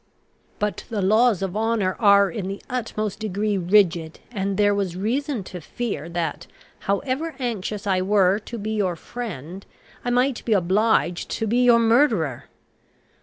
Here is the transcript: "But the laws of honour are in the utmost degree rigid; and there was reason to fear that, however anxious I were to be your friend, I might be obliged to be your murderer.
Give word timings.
"But 0.57 0.85
the 0.89 0.99
laws 1.03 1.43
of 1.43 1.55
honour 1.55 1.95
are 1.99 2.31
in 2.31 2.47
the 2.47 2.59
utmost 2.67 3.19
degree 3.19 3.55
rigid; 3.55 4.19
and 4.31 4.57
there 4.57 4.73
was 4.73 4.95
reason 4.95 5.43
to 5.43 5.61
fear 5.61 6.09
that, 6.09 6.47
however 6.79 7.35
anxious 7.37 7.85
I 7.85 8.01
were 8.01 8.39
to 8.39 8.57
be 8.57 8.71
your 8.71 8.95
friend, 8.95 9.63
I 10.03 10.09
might 10.09 10.43
be 10.43 10.53
obliged 10.53 11.29
to 11.37 11.45
be 11.45 11.63
your 11.65 11.77
murderer. 11.77 12.45